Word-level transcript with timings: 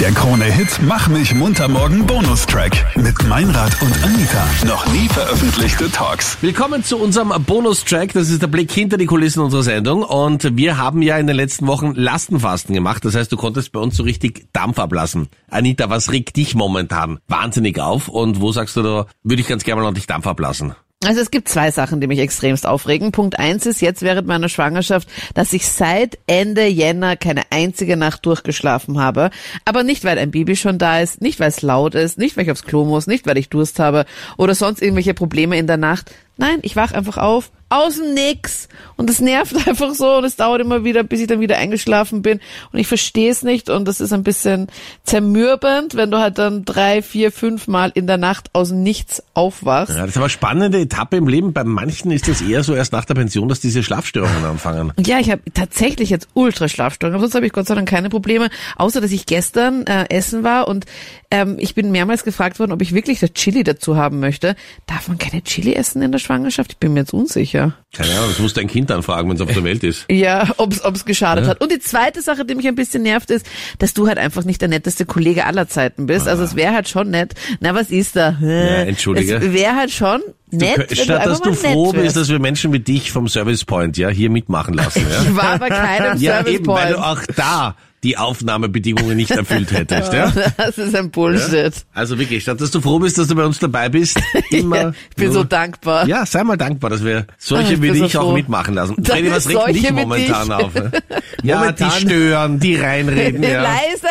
Der 0.00 0.12
Krone-Hit 0.12 0.80
Mach 0.82 1.08
mich 1.08 1.34
munter 1.34 1.66
morgen 1.66 2.06
Bonustrack 2.06 2.96
mit 2.96 3.20
Meinrad 3.26 3.82
und 3.82 3.92
Anita. 4.04 4.46
Noch 4.64 4.86
nie 4.92 5.08
veröffentlichte 5.08 5.90
Talks. 5.90 6.38
Willkommen 6.40 6.84
zu 6.84 6.98
unserem 6.98 7.32
Bonustrack. 7.44 8.12
Das 8.12 8.30
ist 8.30 8.40
der 8.40 8.46
Blick 8.46 8.70
hinter 8.70 8.96
die 8.96 9.06
Kulissen 9.06 9.40
unserer 9.40 9.64
Sendung. 9.64 10.04
Und 10.04 10.56
wir 10.56 10.78
haben 10.78 11.02
ja 11.02 11.18
in 11.18 11.26
den 11.26 11.34
letzten 11.34 11.66
Wochen 11.66 11.94
Lastenfasten 11.96 12.76
gemacht. 12.76 13.04
Das 13.04 13.16
heißt, 13.16 13.32
du 13.32 13.36
konntest 13.36 13.72
bei 13.72 13.80
uns 13.80 13.96
so 13.96 14.04
richtig 14.04 14.46
Dampf 14.52 14.78
ablassen. 14.78 15.28
Anita, 15.50 15.90
was 15.90 16.12
regt 16.12 16.36
dich 16.36 16.54
momentan 16.54 17.18
wahnsinnig 17.26 17.80
auf? 17.80 18.06
Und 18.06 18.40
wo 18.40 18.52
sagst 18.52 18.76
du 18.76 18.82
da, 18.82 19.06
würde 19.24 19.42
ich 19.42 19.48
ganz 19.48 19.64
gerne 19.64 19.80
mal 19.80 19.88
noch 19.88 19.94
dich 19.94 20.06
Dampf 20.06 20.28
ablassen? 20.28 20.74
Also 21.04 21.20
es 21.20 21.30
gibt 21.30 21.48
zwei 21.48 21.70
Sachen, 21.70 22.00
die 22.00 22.08
mich 22.08 22.18
extremst 22.18 22.66
aufregen. 22.66 23.12
Punkt 23.12 23.38
eins 23.38 23.66
ist 23.66 23.80
jetzt 23.80 24.02
während 24.02 24.26
meiner 24.26 24.48
Schwangerschaft, 24.48 25.08
dass 25.32 25.52
ich 25.52 25.68
seit 25.68 26.18
Ende 26.26 26.66
Jänner 26.66 27.16
keine 27.16 27.42
einzige 27.50 27.96
Nacht 27.96 28.26
durchgeschlafen 28.26 28.98
habe. 28.98 29.30
Aber 29.64 29.84
nicht, 29.84 30.02
weil 30.02 30.18
ein 30.18 30.32
Baby 30.32 30.56
schon 30.56 30.78
da 30.78 30.98
ist, 30.98 31.20
nicht, 31.20 31.38
weil 31.38 31.50
es 31.50 31.62
laut 31.62 31.94
ist, 31.94 32.18
nicht, 32.18 32.36
weil 32.36 32.44
ich 32.44 32.50
aufs 32.50 32.64
Klo 32.64 32.84
muss, 32.84 33.06
nicht, 33.06 33.28
weil 33.28 33.38
ich 33.38 33.48
Durst 33.48 33.78
habe 33.78 34.06
oder 34.38 34.56
sonst 34.56 34.82
irgendwelche 34.82 35.14
Probleme 35.14 35.56
in 35.56 35.68
der 35.68 35.76
Nacht. 35.76 36.10
Nein, 36.38 36.60
ich 36.62 36.76
wach 36.76 36.92
einfach 36.92 37.18
auf, 37.18 37.50
aus 37.68 37.96
dem 37.96 38.14
Nix. 38.14 38.68
Und 38.96 39.10
es 39.10 39.20
nervt 39.20 39.54
einfach 39.68 39.94
so 39.94 40.16
und 40.16 40.24
es 40.24 40.36
dauert 40.36 40.60
immer 40.60 40.84
wieder, 40.84 41.02
bis 41.02 41.20
ich 41.20 41.26
dann 41.26 41.40
wieder 41.40 41.58
eingeschlafen 41.58 42.22
bin. 42.22 42.40
Und 42.72 42.78
ich 42.78 42.86
verstehe 42.86 43.30
es 43.30 43.42
nicht 43.42 43.68
und 43.70 43.86
das 43.86 44.00
ist 44.00 44.12
ein 44.12 44.22
bisschen 44.22 44.68
zermürbend, 45.04 45.94
wenn 45.94 46.10
du 46.10 46.18
halt 46.18 46.38
dann 46.38 46.64
drei, 46.64 47.02
vier, 47.02 47.32
fünf 47.32 47.66
Mal 47.66 47.90
in 47.94 48.06
der 48.06 48.16
Nacht 48.16 48.50
aus 48.54 48.68
dem 48.68 48.82
Nichts 48.82 49.22
aufwachst. 49.34 49.94
Ja, 49.94 50.02
das 50.02 50.10
ist 50.10 50.16
aber 50.16 50.26
eine 50.26 50.30
spannende 50.30 50.80
Etappe 50.80 51.16
im 51.16 51.28
Leben. 51.28 51.52
Bei 51.52 51.64
manchen 51.64 52.10
ist 52.10 52.28
das 52.28 52.40
eher 52.40 52.62
so 52.62 52.74
erst 52.74 52.92
nach 52.92 53.04
der 53.04 53.14
Pension, 53.14 53.48
dass 53.48 53.60
diese 53.60 53.82
Schlafstörungen 53.82 54.44
anfangen. 54.44 54.92
Ja, 55.04 55.18
ich 55.18 55.30
habe 55.30 55.42
tatsächlich 55.52 56.10
jetzt 56.10 56.28
ultra 56.34 56.68
Schlafstörungen. 56.68 57.20
Sonst 57.20 57.34
habe 57.34 57.46
ich 57.46 57.52
Gott 57.52 57.66
sei 57.66 57.74
Dank 57.74 57.88
keine 57.88 58.10
Probleme, 58.10 58.48
außer 58.76 59.00
dass 59.00 59.10
ich 59.10 59.26
gestern 59.26 59.86
äh, 59.86 60.06
essen 60.08 60.44
war 60.44 60.68
und 60.68 60.86
ähm, 61.30 61.56
ich 61.58 61.74
bin 61.74 61.90
mehrmals 61.90 62.24
gefragt 62.24 62.58
worden, 62.58 62.72
ob 62.72 62.80
ich 62.80 62.94
wirklich 62.94 63.20
das 63.20 63.32
Chili 63.34 63.64
dazu 63.64 63.96
haben 63.96 64.20
möchte. 64.20 64.56
Darf 64.86 65.08
man 65.08 65.18
keine 65.18 65.42
Chili 65.42 65.74
essen 65.74 66.00
in 66.00 66.12
der 66.12 66.18
Schwangerschaft? 66.28 66.72
Ich 66.72 66.78
bin 66.78 66.92
mir 66.92 67.00
jetzt 67.00 67.14
unsicher. 67.14 67.72
Keine 67.94 68.12
Ahnung, 68.12 68.28
das 68.28 68.38
muss 68.38 68.52
dein 68.52 68.66
Kind 68.66 68.90
dann 68.90 69.02
fragen, 69.02 69.30
wenn 69.30 69.36
es 69.36 69.40
auf 69.40 69.50
der 69.50 69.64
Welt 69.64 69.82
ist. 69.82 70.04
Ja, 70.18 70.48
ob's 70.56 70.84
ob's 70.84 71.04
geschadet 71.04 71.44
ja. 71.44 71.50
hat. 71.50 71.60
Und 71.60 71.70
die 71.70 71.78
zweite 71.78 72.22
Sache, 72.22 72.44
die 72.44 72.54
mich 72.54 72.66
ein 72.66 72.74
bisschen 72.74 73.02
nervt, 73.04 73.30
ist, 73.30 73.46
dass 73.78 73.94
du 73.94 74.08
halt 74.08 74.18
einfach 74.18 74.44
nicht 74.44 74.60
der 74.60 74.68
netteste 74.68 75.06
Kollege 75.06 75.46
aller 75.46 75.68
Zeiten 75.68 76.06
bist. 76.06 76.26
Ah. 76.26 76.32
Also 76.32 76.42
es 76.42 76.56
wäre 76.56 76.74
halt 76.74 76.88
schon 76.88 77.10
nett. 77.10 77.34
Na, 77.60 77.74
was 77.74 77.90
ist 77.90 78.16
da? 78.16 78.36
Ja, 78.40 78.82
entschuldige. 78.82 79.36
Es 79.36 79.52
wäre 79.52 79.76
halt 79.76 79.92
schon 79.92 80.22
nett, 80.50 80.90
du, 80.90 80.96
statt 80.96 81.24
du 81.24 81.28
dass 81.28 81.40
du 81.40 81.52
froh 81.54 81.92
bist, 81.92 82.16
dass 82.16 82.28
wir 82.28 82.40
Menschen 82.40 82.72
wie 82.72 82.80
dich 82.80 83.12
vom 83.12 83.28
Service 83.28 83.64
Point 83.64 83.96
ja 83.96 84.08
hier 84.08 84.28
mitmachen 84.28 84.74
lassen. 84.74 85.06
Ja? 85.08 85.22
ich 85.28 85.36
war 85.36 85.58
bei 85.58 85.68
keinem 85.68 86.18
ja, 86.18 86.36
Service 86.36 86.54
eben, 86.54 86.64
Point. 86.64 86.84
weil 86.84 86.92
du 86.94 86.98
auch 86.98 87.22
da 87.36 87.76
die 88.02 88.16
Aufnahmebedingungen 88.16 89.16
nicht 89.16 89.30
erfüllt 89.30 89.72
hättest. 89.72 90.12
Ja? 90.12 90.32
Das 90.56 90.78
ist 90.78 90.94
ein 90.94 91.10
Bullshit. 91.10 91.52
Ja? 91.74 91.82
Also 91.94 92.18
wirklich, 92.18 92.42
statt 92.42 92.60
dass 92.60 92.70
du 92.70 92.80
froh 92.80 92.98
bist, 92.98 93.18
dass 93.18 93.28
du 93.28 93.34
bei 93.34 93.44
uns 93.44 93.58
dabei 93.58 93.88
bist, 93.88 94.18
immer. 94.50 94.76
ja, 94.76 94.92
ich 95.10 95.16
bin 95.16 95.24
nur, 95.26 95.34
so 95.34 95.44
dankbar. 95.44 96.06
Ja, 96.06 96.24
sei 96.26 96.42
mal 96.44 96.56
dankbar, 96.56 96.90
dass 96.90 97.04
wir 97.04 97.26
solche 97.38 97.74
Ach, 97.76 97.82
wie 97.82 97.88
so 97.98 98.04
dich 98.04 98.16
auch 98.16 98.22
froh. 98.22 98.32
mitmachen 98.32 98.74
lassen. 98.74 99.02
Freddy, 99.04 99.30
was 99.30 99.48
regt 99.48 99.58
dich 99.68 99.82
solche 99.82 99.88
wie 99.88 99.92
momentan 100.00 100.52
auf? 100.52 100.74
Ne? 100.74 100.90
Ja, 101.44 101.58
Momentan- 101.60 101.90
die 101.90 102.00
stören, 102.00 102.58
die 102.60 102.74
reinreden. 102.76 103.42
ja. 103.44 103.62
Leiser 103.62 104.08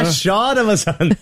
jetzt! 0.00 0.22
Schau 0.22 0.54
dir 0.54 0.66
was 0.66 0.86
an. 0.86 1.14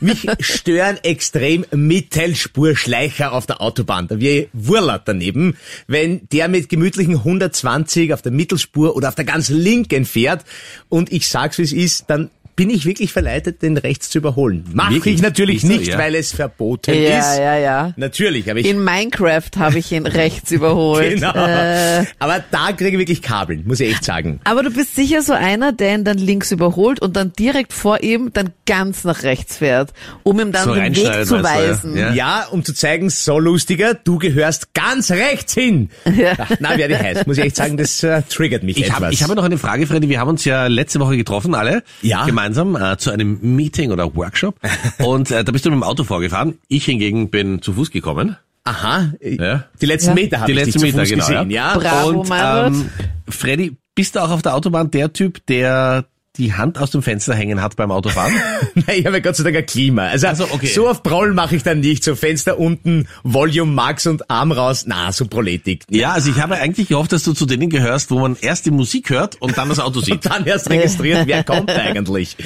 Mich 0.00 0.26
stören 0.40 0.98
extrem 1.02 1.64
Mittelspurschleicher 1.74 3.32
auf 3.32 3.46
der 3.46 3.60
Autobahn. 3.62 4.08
Da 4.08 4.18
wie 4.20 4.48
Wurlert 4.52 5.02
daneben. 5.06 5.56
Wenn 5.86 6.28
der 6.30 6.48
mit 6.48 6.68
gemütlichen 6.68 7.16
120 7.16 8.12
auf 8.12 8.20
der 8.22 8.32
Mittelspur 8.32 8.94
oder 8.96 9.08
auf 9.08 9.14
der 9.14 9.24
ganz 9.24 9.48
linken 9.48 10.04
fährt 10.04 10.44
und 10.90 11.10
ich 11.10 11.26
sag's 11.28 11.41
es 11.58 11.72
ist, 11.72 12.04
dann 12.08 12.30
bin 12.56 12.70
ich 12.70 12.84
wirklich 12.84 13.12
verleitet, 13.12 13.62
den 13.62 13.76
rechts 13.76 14.10
zu 14.10 14.18
überholen. 14.18 14.64
Mache 14.72 15.08
ich 15.08 15.22
natürlich 15.22 15.64
nicht, 15.64 15.86
ja? 15.88 15.98
weil 15.98 16.14
es 16.14 16.32
verboten 16.32 16.92
Ja, 16.94 17.18
ist. 17.18 17.38
ja, 17.38 17.56
ja. 17.58 17.92
Natürlich, 17.96 18.50
aber 18.50 18.60
ich 18.60 18.66
In 18.68 18.84
Minecraft 18.84 19.50
habe 19.58 19.78
ich 19.78 19.90
ihn 19.92 20.06
rechts 20.06 20.50
überholt. 20.50 21.14
genau. 21.14 21.32
Äh, 21.34 22.04
Aber 22.18 22.44
da 22.50 22.72
kriege 22.72 22.90
ich 22.90 22.98
wirklich 22.98 23.22
Kabeln, 23.22 23.64
muss 23.66 23.80
ich 23.80 23.90
echt 23.92 24.04
sagen. 24.04 24.40
aber 24.44 24.62
du 24.62 24.70
bist 24.70 24.94
sicher 24.94 25.22
so 25.22 25.32
einer, 25.32 25.72
der 25.72 25.94
ihn 25.94 26.04
dann 26.04 26.18
links 26.18 26.52
überholt 26.52 27.00
und 27.00 27.16
dann 27.16 27.32
direkt 27.32 27.72
vor 27.72 28.02
ihm 28.02 28.30
dann 28.32 28.50
ganz 28.66 29.04
nach 29.04 29.22
rechts 29.22 29.56
fährt, 29.58 29.92
um 30.22 30.38
ihm 30.40 30.52
dann 30.52 30.64
So 30.64 30.74
den 30.74 30.94
Weg 30.94 31.04
zu 31.04 31.06
meinst 31.06 31.30
du, 31.30 31.36
ja? 31.36 31.42
weisen. 31.44 31.96
Ja. 31.96 32.12
Ja, 32.12 32.46
um 32.50 32.64
zu 32.64 32.74
zeigen, 32.74 33.08
so 33.10 33.38
lustiger, 33.38 33.94
du 33.94 34.18
gehörst 34.18 34.74
ganz 34.74 35.10
rechts 35.10 35.54
hin. 35.54 35.88
Ja. 36.14 36.34
Ach, 36.38 36.50
Na, 36.60 36.76
werde 36.76 36.94
ich 36.94 37.00
heiß. 37.00 37.26
Muss 37.26 37.38
ich 37.38 37.44
echt 37.44 37.56
sagen, 37.56 37.76
das 37.78 38.02
äh, 38.02 38.22
triggert 38.28 38.62
mich 38.62 38.76
Ich 38.76 38.84
etwas. 38.84 38.96
habe 38.96 39.12
ich 39.12 39.22
habe 39.22 39.34
noch 39.34 39.44
eine 39.44 39.56
Frage, 39.56 39.86
Freddy. 39.86 40.08
Wir 40.10 40.20
haben 40.20 40.28
uns 40.28 40.44
ja 40.44 40.66
letzte 40.66 41.00
Woche 41.00 41.16
getroffen, 41.16 41.54
alle 41.54 41.82
Ja. 42.02 42.26
gemeinsam 42.26 42.41
äh, 42.76 42.96
zu 42.98 43.10
einem 43.10 43.38
Meeting 43.40 43.90
oder 43.92 44.14
Workshop. 44.14 44.56
Und 45.04 45.30
äh, 45.30 45.44
da 45.44 45.52
bist 45.52 45.64
du 45.64 45.70
mit 45.70 45.76
dem 45.78 45.82
Auto 45.82 46.04
vorgefahren. 46.04 46.58
Ich 46.68 46.84
hingegen 46.84 47.30
bin 47.30 47.62
zu 47.62 47.74
Fuß 47.74 47.90
gekommen. 47.90 48.36
Aha, 48.64 49.12
Ja. 49.20 49.64
die 49.80 49.86
letzten 49.86 50.10
Ja. 50.10 50.14
Meter 50.14 50.40
habe 50.40 50.52
Die 50.52 50.58
ich 50.58 50.64
letzten 50.66 50.80
dich 50.80 50.92
zu 50.92 50.96
Meter, 50.98 51.00
Fuß 51.00 51.10
genau. 51.10 51.26
gesehen, 51.26 51.50
ja. 51.50 51.72
ja. 51.74 51.78
Bravo, 51.78 52.20
Und 52.20 52.30
ähm, 52.32 52.90
Freddy, 53.28 53.76
bist 53.94 54.14
du 54.16 54.20
auch 54.20 54.30
auf 54.30 54.42
der 54.42 54.54
Autobahn 54.54 54.90
der 54.90 55.12
Typ, 55.12 55.44
der 55.46 56.04
die 56.36 56.54
Hand 56.54 56.78
aus 56.78 56.90
dem 56.90 57.02
Fenster 57.02 57.34
hängen 57.34 57.60
hat 57.60 57.76
beim 57.76 57.90
Autofahren? 57.90 58.32
Nein, 58.74 58.96
ich 58.98 59.06
habe 59.06 59.16
ja 59.16 59.22
Gott 59.22 59.36
sei 59.36 59.44
Dank 59.44 59.56
ein 59.56 59.66
Klima. 59.66 60.06
Also, 60.06 60.28
Ach 60.28 60.36
so, 60.36 60.44
okay. 60.44 60.66
so 60.66 60.88
auf 60.88 61.02
Brawl 61.02 61.34
mache 61.34 61.56
ich 61.56 61.62
dann 61.62 61.80
nicht. 61.80 62.02
So 62.04 62.14
Fenster 62.14 62.58
unten, 62.58 63.06
Volume 63.22 63.72
Max 63.72 64.06
und 64.06 64.30
Arm 64.30 64.52
raus. 64.52 64.84
Na, 64.86 65.12
so 65.12 65.26
Proletik. 65.26 65.84
ja, 65.90 66.12
also 66.12 66.30
ich 66.30 66.40
habe 66.40 66.56
eigentlich 66.56 66.88
gehofft, 66.88 67.12
dass 67.12 67.22
du 67.22 67.32
zu 67.34 67.44
denen 67.46 67.68
gehörst, 67.68 68.10
wo 68.10 68.18
man 68.18 68.36
erst 68.40 68.64
die 68.66 68.70
Musik 68.70 69.10
hört 69.10 69.40
und 69.40 69.58
dann 69.58 69.68
das 69.68 69.78
Auto 69.78 70.00
sieht. 70.00 70.12
Und 70.22 70.26
dann 70.26 70.46
erst 70.46 70.70
registriert, 70.70 71.26
wer 71.26 71.42
kommt 71.42 71.70
eigentlich. 71.70 72.36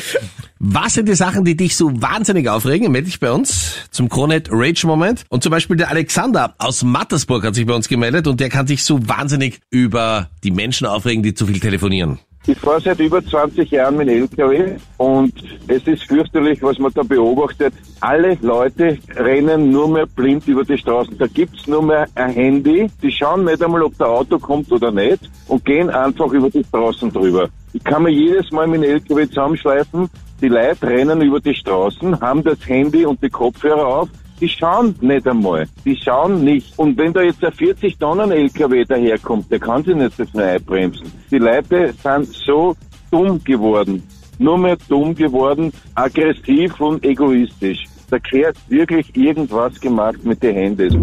Was 0.59 0.95
sind 0.95 1.09
die 1.09 1.15
Sachen, 1.15 1.45
die 1.45 1.57
dich 1.57 1.77
so 1.77 2.01
wahnsinnig 2.01 2.49
aufregen? 2.49 2.91
Melde 2.91 3.07
dich 3.07 3.21
bei 3.21 3.31
uns 3.31 3.75
zum 3.91 4.09
Kronet 4.09 4.49
Rage 4.51 4.87
Moment. 4.87 5.25
Und 5.29 5.43
zum 5.43 5.51
Beispiel 5.51 5.77
der 5.77 5.91
Alexander 5.91 6.55
aus 6.59 6.83
Mattersburg 6.83 7.45
hat 7.45 7.55
sich 7.55 7.67
bei 7.67 7.75
uns 7.75 7.89
gemeldet 7.89 8.27
und 8.27 8.41
der 8.41 8.49
kann 8.49 8.67
sich 8.67 8.83
so 8.83 9.07
wahnsinnig 9.07 9.61
über 9.71 10.31
die 10.43 10.51
Menschen 10.51 10.87
aufregen, 10.87 11.23
die 11.23 11.35
zu 11.35 11.47
viel 11.47 11.61
telefonieren. 11.61 12.19
Ich 12.49 12.59
fahre 12.59 12.81
seit 12.81 13.01
über 13.01 13.25
20 13.25 13.69
Jahren 13.73 13.97
mit 13.97 14.09
LKW 14.09 14.77
und 14.99 15.33
es 15.67 15.85
ist 15.89 16.05
fürchterlich, 16.05 16.63
was 16.63 16.79
man 16.79 16.93
da 16.95 17.03
beobachtet. 17.03 17.75
Alle 18.01 18.39
Leute 18.41 18.99
rennen 19.17 19.73
nur 19.73 19.89
mehr 19.89 20.07
blind 20.07 20.47
über 20.47 20.63
die 20.63 20.79
Straßen. 20.79 21.19
Da 21.19 21.27
gibt's 21.27 21.67
nur 21.67 21.83
mehr 21.83 22.07
ein 22.15 22.31
Handy. 22.31 22.87
Die 23.03 23.11
schauen 23.11 23.45
nicht 23.45 23.61
einmal, 23.65 23.83
ob 23.83 23.99
der 23.99 24.07
Auto 24.07 24.39
kommt 24.39 24.71
oder 24.71 24.93
nicht 24.93 25.29
und 25.49 25.65
gehen 25.65 25.91
einfach 25.91 26.31
über 26.31 26.49
die 26.49 26.63
Straßen 26.63 27.13
drüber. 27.13 27.49
Ich 27.73 27.83
kann 27.83 28.05
mir 28.05 28.13
jedes 28.13 28.53
Mal 28.53 28.69
mit 28.69 28.85
dem 28.85 28.91
LKW 28.91 29.27
zusammenschleifen. 29.27 30.09
Die 30.41 30.49
Leute 30.49 30.87
rennen 30.87 31.23
über 31.23 31.41
die 31.41 31.55
Straßen, 31.55 32.21
haben 32.21 32.45
das 32.45 32.59
Handy 32.69 33.05
und 33.05 33.21
die 33.25 33.31
Kopfhörer 33.31 33.87
auf 33.87 34.09
die 34.41 34.49
schauen 34.49 34.95
nicht 35.01 35.27
einmal. 35.27 35.67
Die 35.85 35.97
schauen 35.97 36.45
nicht. 36.45 36.79
Und 36.79 36.97
wenn 36.99 37.13
da 37.13 37.23
jetzt 37.23 37.45
ein 37.45 37.53
40 37.53 37.99
Tonnen 37.99 38.31
LKW 38.31 38.85
daherkommt, 38.85 39.51
der 39.51 39.59
kann 39.59 39.83
sich 39.83 39.95
nicht 39.95 40.17
so 40.17 40.25
schnell 40.27 40.57
einbremsen. 40.57 41.11
Die 41.31 41.39
Leute 41.39 41.95
sind 42.03 42.27
so 42.27 42.77
dumm 43.11 43.43
geworden. 43.43 44.03
Nur 44.39 44.59
mehr 44.59 44.77
dumm 44.89 45.15
geworden, 45.15 45.73
aggressiv 45.95 46.79
und 46.81 47.05
egoistisch. 47.05 47.85
Da 48.11 48.19
gehört 48.19 48.57
wirklich 48.69 49.17
irgendwas 49.17 49.81
gemacht 49.81 50.25
mit 50.25 50.43
den 50.43 50.55
Handys. 50.55 50.95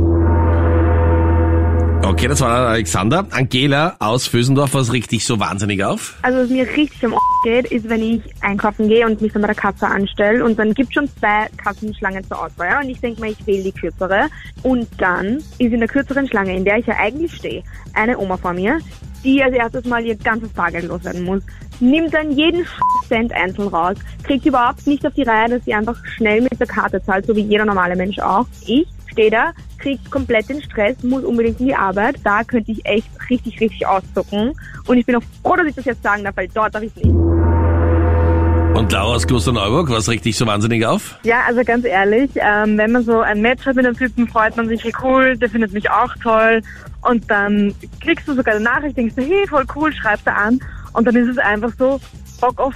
Okay, 2.13 2.27
das 2.27 2.41
war 2.41 2.69
Alexander. 2.69 3.25
Angela 3.31 3.95
aus 3.97 4.27
Vösendorf, 4.27 4.75
was 4.75 4.93
regt 4.93 5.11
dich 5.11 5.25
so 5.25 5.39
wahnsinnig 5.39 5.83
auf? 5.83 6.13
Also 6.21 6.41
was 6.41 6.49
mir 6.49 6.67
richtig 6.67 7.03
am 7.03 7.15
geht, 7.43 7.71
ist, 7.71 7.89
wenn 7.89 8.03
ich 8.03 8.21
einkaufen 8.41 8.87
gehe 8.87 9.03
und 9.03 9.19
mich 9.19 9.33
dann 9.33 9.41
bei 9.41 9.47
der 9.47 9.55
Kasse 9.55 9.87
anstelle 9.87 10.45
und 10.45 10.57
dann 10.59 10.75
gibt 10.75 10.93
schon 10.93 11.09
zwei 11.19 11.47
Kassenschlangen 11.57 12.23
zur 12.25 12.39
Auswahl. 12.39 12.69
Ja? 12.69 12.81
Und 12.81 12.89
ich 12.89 12.99
denke 13.01 13.19
mir, 13.19 13.31
ich 13.31 13.47
wähle 13.47 13.63
die 13.63 13.71
kürzere. 13.71 14.27
Und 14.61 14.87
dann 14.99 15.37
ist 15.37 15.59
in 15.59 15.79
der 15.79 15.87
kürzeren 15.87 16.27
Schlange, 16.27 16.55
in 16.55 16.63
der 16.63 16.77
ich 16.77 16.85
ja 16.85 16.95
eigentlich 16.97 17.33
stehe, 17.33 17.63
eine 17.95 18.15
Oma 18.19 18.37
vor 18.37 18.53
mir, 18.53 18.77
die 19.23 19.41
als 19.41 19.55
erstes 19.55 19.85
mal 19.85 20.05
ihr 20.05 20.15
ganzes 20.15 20.49
Bargeld 20.49 20.85
loswerden 20.85 21.23
muss. 21.23 21.41
Nimmt 21.79 22.13
dann 22.13 22.31
jeden 22.31 22.63
Cent 23.07 23.33
einzeln 23.33 23.69
raus, 23.69 23.97
kriegt 24.21 24.45
überhaupt 24.45 24.85
nicht 24.85 25.03
auf 25.03 25.13
die 25.15 25.23
Reihe, 25.23 25.49
dass 25.49 25.65
sie 25.65 25.73
einfach 25.73 25.97
schnell 26.15 26.41
mit 26.41 26.59
der 26.59 26.67
Karte 26.67 27.01
zahlt, 27.03 27.25
so 27.25 27.35
wie 27.35 27.41
jeder 27.41 27.65
normale 27.65 27.95
Mensch 27.95 28.19
auch. 28.19 28.45
Ich 28.67 28.87
stehe 29.13 29.31
da, 29.31 29.51
kriegt 29.77 30.11
komplett 30.11 30.49
den 30.49 30.61
Stress, 30.61 31.01
muss 31.03 31.23
unbedingt 31.23 31.59
in 31.59 31.67
die 31.67 31.75
Arbeit. 31.75 32.17
Da 32.23 32.43
könnte 32.43 32.71
ich 32.71 32.85
echt 32.85 33.07
richtig, 33.29 33.59
richtig 33.59 33.87
auszucken. 33.87 34.53
Und 34.85 34.97
ich 34.97 35.05
bin 35.05 35.15
auch 35.15 35.23
froh, 35.41 35.55
dass 35.55 35.67
ich 35.67 35.75
das 35.75 35.85
jetzt 35.85 36.03
sagen 36.03 36.23
darf, 36.23 36.35
weil 36.35 36.49
dort 36.53 36.75
darf 36.75 36.83
ich 36.83 36.95
nicht. 36.95 37.07
Und 38.75 38.91
Laura 38.91 39.15
aus 39.15 39.27
Klosterneuburg, 39.27 39.91
was 39.91 40.09
regt 40.09 40.25
dich 40.25 40.35
so 40.35 40.47
wahnsinnig 40.47 40.83
auf? 40.83 41.19
Ja, 41.23 41.41
also 41.47 41.63
ganz 41.63 41.85
ehrlich, 41.85 42.31
ähm, 42.35 42.75
wenn 42.77 42.91
man 42.91 43.03
so 43.03 43.19
ein 43.19 43.39
Match 43.39 43.65
hat 43.67 43.75
mit 43.75 43.85
einem 43.85 43.95
Typen, 43.95 44.27
freut 44.27 44.57
man 44.57 44.67
sich, 44.67 44.83
hey 44.83 44.91
cool, 45.03 45.37
der 45.37 45.49
findet 45.49 45.73
mich 45.73 45.91
auch 45.91 46.15
toll. 46.21 46.61
Und 47.01 47.29
dann 47.29 47.75
kriegst 48.01 48.27
du 48.27 48.33
sogar 48.33 48.55
eine 48.55 48.63
Nachricht, 48.63 48.97
denkst 48.97 49.13
du, 49.15 49.21
hey, 49.21 49.45
voll 49.47 49.65
cool, 49.75 49.93
schreibst 49.93 50.25
du 50.25 50.33
an. 50.33 50.59
Und 50.93 51.05
dann 51.05 51.15
ist 51.15 51.29
es 51.29 51.37
einfach 51.37 51.71
so, 51.77 51.99
Bock 52.41 52.59
auf 52.59 52.73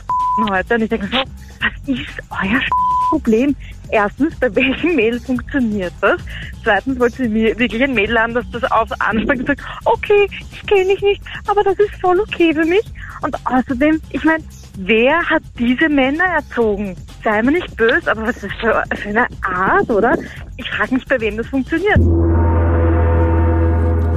heute. 0.50 0.75
Und 0.75 0.81
ich 0.84 0.89
denke 0.89 1.07
so, 1.07 1.18
was 1.18 1.88
ist 1.88 2.19
euer 2.30 2.62
Problem? 3.10 3.56
Erstens, 3.89 4.36
bei 4.39 4.54
welchem 4.54 4.95
Mädel 4.95 5.19
funktioniert 5.19 5.94
das? 6.01 6.19
Zweitens, 6.63 7.00
wollte 7.00 7.24
sie 7.24 7.30
mir 7.30 7.57
wirklich 7.57 7.81
ein 7.84 7.94
Mädel 7.94 8.19
haben, 8.19 8.34
das 8.34 8.45
das 8.51 8.63
auf 8.72 8.89
anspricht 9.00 9.42
und 9.42 9.48
sagt, 9.48 9.62
okay, 9.86 10.28
ich 10.51 10.66
kenne 10.68 10.94
dich 10.94 11.01
nicht, 11.01 11.22
aber 11.48 11.63
das 11.63 11.78
ist 11.80 11.95
voll 12.01 12.19
okay 12.19 12.54
für 12.54 12.66
mich. 12.66 12.84
Und 13.22 13.36
außerdem, 13.45 14.01
ich 14.12 14.24
meine, 14.24 14.44
wer 14.78 15.18
hat 15.30 15.44
diese 15.57 15.89
Männer 15.89 16.25
erzogen? 16.25 16.95
Sei 17.24 17.42
mir 17.42 17.51
nicht 17.51 17.75
böse, 17.78 18.12
aber 18.12 18.28
was 18.28 18.44
ist 18.44 18.56
für, 18.60 18.83
für 18.95 19.10
eine 19.10 19.28
Art, 19.42 19.90
oder? 19.90 20.18
Ich 20.57 20.69
frage 20.69 20.95
mich, 20.95 21.06
bei 21.06 21.19
wem 21.19 21.38
das 21.38 21.48
funktioniert. 21.48 22.00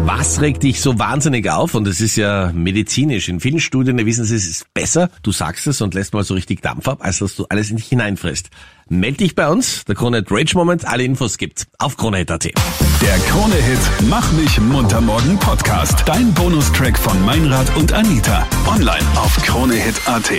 Was 0.02 0.40
regt 0.40 0.62
dich 0.62 0.80
so 0.80 0.98
wahnsinnig 0.98 1.50
auf? 1.50 1.74
Und 1.74 1.86
es 1.86 2.00
ist 2.00 2.16
ja 2.16 2.52
medizinisch. 2.54 3.28
In 3.28 3.40
vielen 3.40 3.60
Studien 3.60 3.98
erwiesen 3.98 4.24
sie, 4.24 4.34
es 4.34 4.48
ist 4.48 4.72
besser, 4.74 5.10
du 5.22 5.30
sagst 5.32 5.66
es 5.66 5.80
und 5.80 5.94
lässt 5.94 6.14
mal 6.14 6.24
so 6.24 6.34
richtig 6.34 6.62
Dampf 6.62 6.88
ab, 6.88 6.98
als 7.02 7.18
dass 7.18 7.36
du 7.36 7.46
alles 7.48 7.70
in 7.70 7.76
dich 7.76 7.86
hineinfrisst. 7.86 8.50
Meld 8.88 9.20
dich 9.20 9.34
bei 9.34 9.48
uns, 9.48 9.84
der 9.84 9.94
Krone 9.94 10.24
Rage 10.28 10.56
Moment, 10.56 10.84
alle 10.86 11.04
Infos 11.04 11.38
gibt's 11.38 11.66
auf 11.78 11.96
KroneHit.at. 11.96 12.44
Der 12.44 13.18
Krone-Hit 13.28 14.08
Mach 14.08 14.32
mich 14.32 14.60
munter 14.60 15.00
morgen 15.00 15.38
Podcast. 15.38 16.02
Dein 16.06 16.34
Bonustrack 16.34 16.98
von 16.98 17.24
Meinrad 17.24 17.74
und 17.76 17.92
Anita. 17.92 18.46
Online 18.66 19.06
auf 19.16 19.36
kronehit.at. 19.42 20.32